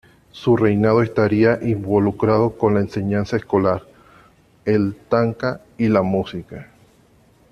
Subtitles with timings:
[0.31, 3.83] Su reinado estaría involucrado con la enseñanza escolar,
[4.65, 6.71] el tanka y la música.